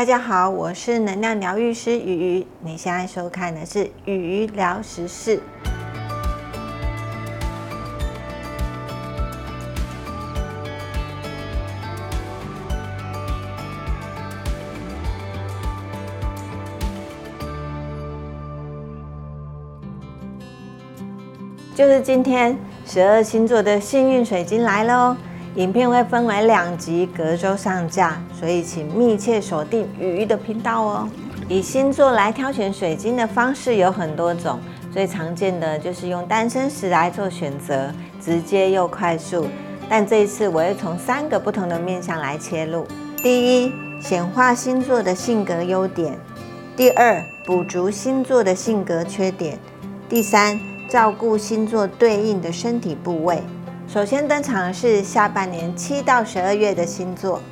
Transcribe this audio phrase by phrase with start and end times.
[0.00, 2.46] 大家好，我是能量疗愈师雨雨。
[2.60, 5.38] 你现在收看的是雨雨聊时事。
[21.74, 22.56] 就是今天
[22.86, 25.16] 十二星座的幸运水晶来了哦。
[25.56, 31.08] 影片会分为两集，隔周上架，所以请密切锁定雨雨的频道哦。
[31.48, 34.60] 以星座来挑选水晶的方式有很多种，
[34.92, 39.48] 最常见的就是用单身石来做选择，直接又快速。
[39.88, 42.86] 但这一次我会从三个不同的面向来切入：
[43.20, 46.12] 第一，显化星座的性格优点；
[46.76, 49.56] 第二，补足星座的性格缺点；
[50.08, 53.42] 第三，照顾星座对应的身体部位。
[53.92, 57.42] 首先登场的是下半年七到十二月的星座，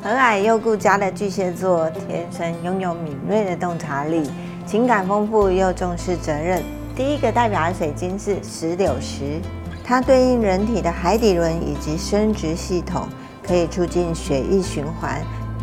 [0.00, 4.30] 和蔼又顾家的巨蟹座，天生拥有敏锐的洞察力，
[4.64, 6.62] 情感丰富又重视责任。
[6.94, 9.40] 第一个代表的水晶是石榴石，
[9.82, 13.08] 它对应人体的海底轮以及生殖系统，
[13.44, 15.20] 可以促进血液循环，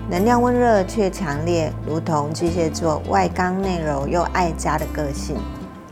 [0.10, 5.38] 能量温热却强烈，如同巨蟹座外刚内柔又爱家的个性。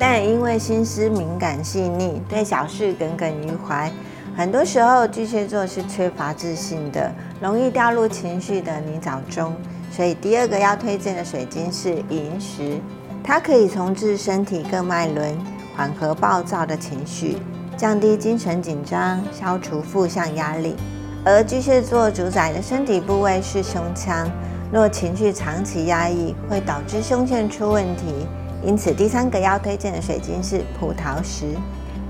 [0.01, 3.91] 但因为心思敏感细腻，对小事耿耿于怀，
[4.33, 9.53] 很多时候巨蟹座是缺乏自信的，容易掉入情绪的泥沼中。
[9.91, 12.79] 所以第二个要推荐的水晶是银石，
[13.21, 15.37] 它可以重置身体各脉轮，
[15.75, 17.35] 缓和暴躁的情绪，
[17.75, 20.77] 降低精神紧张，消除负向压力。
[21.25, 24.31] 而巨蟹座主宰的身体部位是胸腔，
[24.71, 28.25] 若情绪长期压抑，会导致胸腺出问题。
[28.63, 31.45] 因此，第三个要推荐的水晶是葡萄石，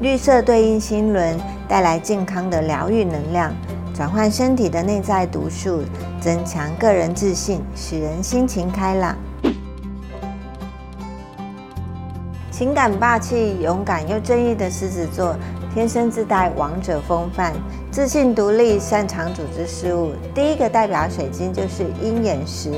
[0.02, 3.54] 绿色对应心轮，带来健康的疗愈能量，
[3.94, 5.84] 转换身体的内在毒素，
[6.20, 9.16] 增强个人自信，使人心情开朗。
[12.52, 15.36] 情感霸气、勇敢又正义的狮子座，
[15.74, 17.54] 天生自带王者风范，
[17.92, 20.12] 自信独立，擅长组织事务。
[20.34, 22.72] 第一个代表水晶就是鹰眼石。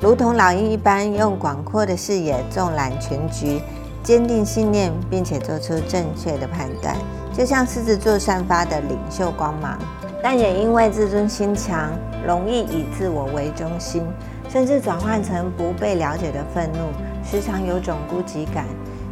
[0.00, 3.60] 如同老鹰一般，用广阔的视野纵览全局，
[4.02, 6.96] 坚定信念，并且做出正确的判断，
[7.36, 9.78] 就像狮子座散发的领袖光芒。
[10.22, 11.90] 但也因为自尊心强，
[12.26, 14.02] 容易以自我为中心，
[14.48, 16.78] 甚至转换成不被了解的愤怒，
[17.22, 18.64] 时常有种孤寂感。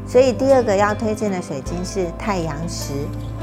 [0.06, 2.94] 所以第二个要推荐的水晶是太阳石，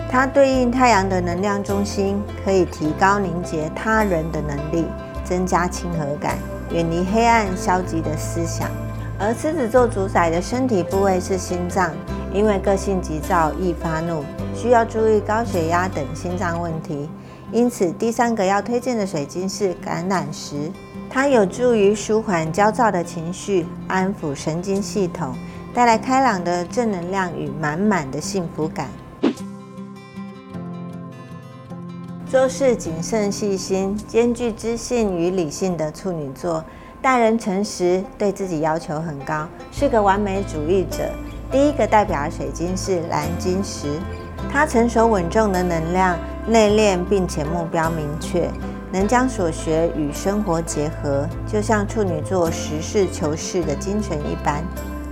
[0.09, 4.87] 它对应太阳的能量中心，可以提高凝结他人的能力，
[5.23, 6.39] 增加亲和感。
[6.71, 8.69] 远离黑暗消极的思想，
[9.19, 11.91] 而狮子座主宰的身体部位是心脏，
[12.33, 14.23] 因为个性急躁易发怒，
[14.55, 17.09] 需要注意高血压等心脏问题。
[17.51, 20.71] 因此，第三个要推荐的水晶是橄榄石，
[21.09, 25.33] 它有助于舒缓焦躁的情绪，安抚神经系统，
[25.73, 28.89] 带来开朗的正能量与满满的幸福感。
[32.29, 36.63] 做事谨慎细心，兼具知性与理性的处女座，
[36.99, 41.03] 待人诚实，对自己要求很高，是个完美主义者。
[41.51, 43.87] 第一个代表的水晶是蓝晶石，
[44.51, 48.49] 它成熟稳重的能量，内敛并且目标明确，
[48.91, 54.63] 能将所学与生活结合，就像处女座实事求是的精神一般。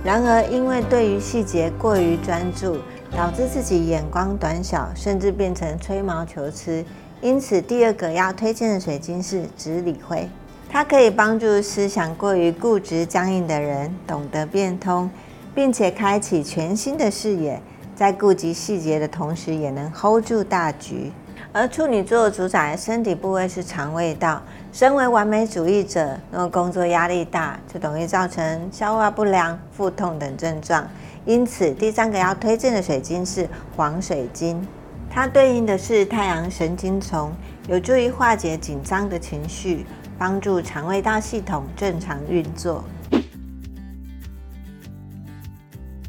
[0.02, 2.76] 然而，因为对于细节过于专注，
[3.16, 6.84] 导致自己眼光短小，甚至变成吹毛求疵。
[7.24, 10.28] 因此，第二个要推荐的水晶是紫锂灰，
[10.68, 15.10] 它可以帮助思想过于固执僵硬的人懂得变通，
[15.54, 17.58] 并且开启全新的视野，
[17.96, 21.10] 在顾及细节的同时，也能 hold 住大局。
[21.50, 30.86] 而处女座主宰的身体部位是肠胃道，身为完美主义者，若工作压力大，就容易造成消化不良、腹痛等症状。
[31.24, 34.68] 因此，第三个要推荐的水晶是黄水晶。
[35.14, 37.32] 它对应的是太阳神经丛，
[37.68, 39.86] 有助于化解紧张的情绪，
[40.18, 42.82] 帮助肠胃道系统正常运作。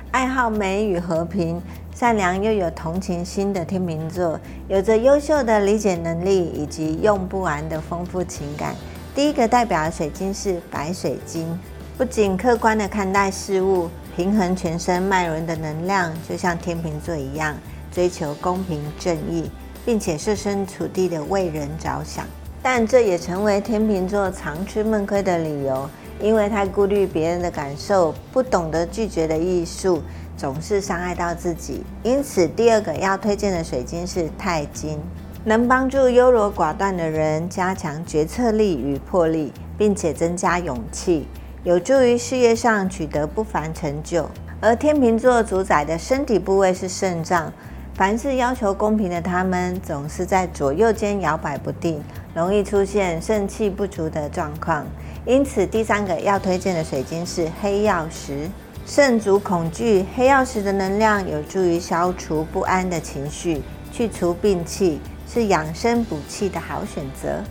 [0.10, 1.62] 爱好美与和平，
[1.94, 8.74] 善良又有同情心的天秤座，有着优秀的理解能力以及用不完的丰富情感。
[9.14, 11.48] 第一个代表的水晶是白水晶，
[11.96, 17.56] 不仅客观的看待事物，平衡全身脉轮的能量，就像天秤座一样。
[17.96, 19.50] 追求公平正义，
[19.86, 22.26] 并且设身处地的为人着想，
[22.62, 25.90] 但这也成为天秤座常吃闷亏的理由，
[26.20, 30.02] 因为太顾虑别人的感受，不懂得拒绝的艺术，
[30.36, 31.86] 总是伤害到自己。
[32.04, 35.00] 因此，第二个要推荐的水晶是钛金，
[35.46, 41.26] 能帮助优柔寡断的人加强决策力与魄力，并且增加勇气，
[41.64, 44.30] 有助于事业上取得不凡成就。
[44.60, 47.54] 而天秤座主宰的身体部位是肾脏，
[47.96, 52.04] 凡事要求公平的他们，总是在左右间摇摆不定，
[52.34, 54.86] 容易出现肾气不足的状况。
[55.26, 58.50] 因此，第三个要推荐的水晶是黑曜石。
[58.86, 63.62] 肾主恐惧，黑曜石的能量有助于消除不安的情绪，
[63.94, 67.42] 去除病气，是养生补气的好选择。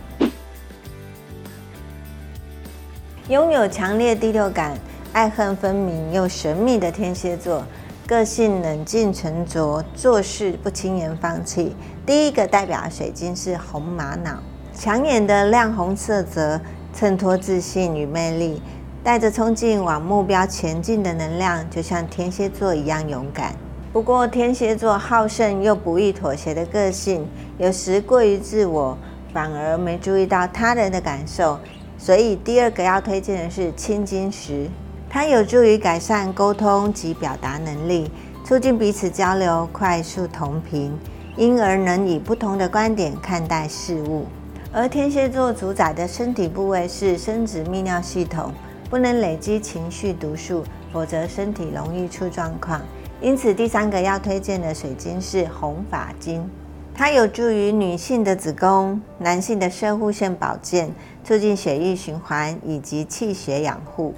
[3.29, 4.77] 拥有强烈第六感、
[5.11, 7.63] 爱恨分明又神秘的天蝎座，
[8.07, 11.75] 个性冷静沉着，做事不轻言放弃。
[12.05, 14.37] 第一个代表水晶是红玛瑙，
[14.77, 16.61] 抢眼的亮红色泽。
[16.93, 18.61] 衬托自信与魅力，
[19.03, 23.53] 带着冲劲往目标前进的能量，就像天蝎座一样勇敢。
[23.91, 28.97] 不过，天蝎座好胜又不易妥协的个性，有时过于自我，
[29.33, 31.59] 反而没注意到他人的感受。
[31.97, 34.69] 所以，第二个要推荐的是青金石，
[35.15, 38.11] 它有助于改善沟通及表达能力，
[38.43, 40.91] 促进彼此交流，快速同频，
[41.37, 44.25] 因而能以不同的观点看待事物。
[44.73, 48.51] 而天蝎座主宰的身体部位是生殖泌尿系统，
[48.89, 52.81] 不能累积情绪毒素，否则身体容易出状况。
[53.21, 56.45] 因此，第三个要推荐的水晶是红发晶，
[56.93, 64.13] 它有助于女性的子宫、男性的射护腺保健，促进血液循环以及气血养护。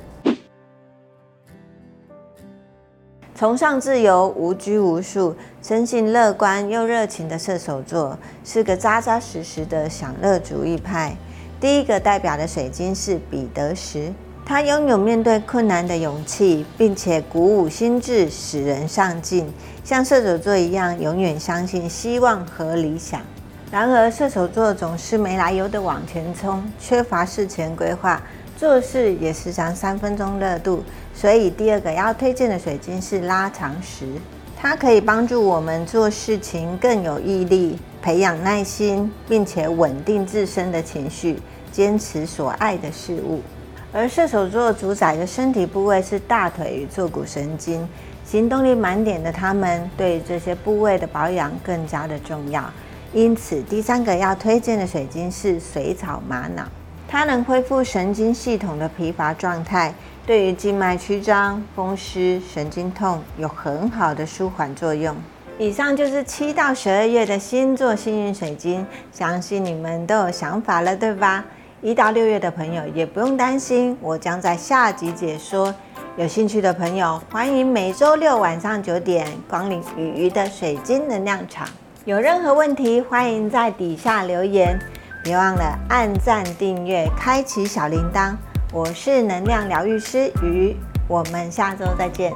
[3.38, 11.16] 崇尚自由、无拘无束、生性乐观又热情的射手座，是个扎扎实实的享乐主义派。
[11.60, 14.12] 第一个代表的水晶是彼得石，
[14.44, 19.48] 他拥有面对困难的勇气，并且鼓舞心智，使人上进。
[19.84, 23.22] 像射手座一样，永远相信希望和理想。
[23.70, 28.20] 然而，射手座总是没来由的往前冲，缺乏事前规划。
[28.58, 30.84] 做事也时常三分钟热度，
[31.14, 34.08] 所以第二个要推荐的水晶是拉长石，
[34.60, 41.40] 它可以帮助我们做事情更有毅力，培养耐心，并且稳定自身的情绪，
[41.72, 43.42] 坚持所爱的事物。
[43.94, 47.88] 而射手座主宰的身体部位是大腿与坐骨神经，
[48.26, 52.68] 行动力满点的他们，对这些部位的保养更加的重要。
[53.14, 56.68] 因此，第三个要推荐的水晶是水草玛瑙。
[57.08, 59.94] 它能恢复神经系统的疲乏状态，
[60.26, 65.16] 对于静脉曲张、风湿、神经痛有很好的舒缓作用。
[65.58, 71.46] 以上就是七到十二月的星座幸运水晶，相信你们都有想法了，对吧？
[71.82, 75.74] 一到六月的朋友也不用担心，我将在下集解说。
[76.18, 81.68] 有兴趣的朋友，欢迎每周六晚上九点光临鱼鱼的水晶能量场。
[82.06, 84.78] 有任何问题，欢迎在底下留言。
[85.28, 88.34] 别忘了按赞、订阅、开启小铃铛。
[88.72, 90.74] 我是能量疗愈师鱼，
[91.06, 92.32] 我们下周再见。